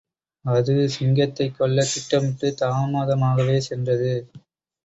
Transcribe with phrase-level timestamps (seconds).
[0.45, 4.13] அது சிங்கத்தைக் கொல்லத் திட்டுமிட்டுத் தாமதமாகவே சென்றது.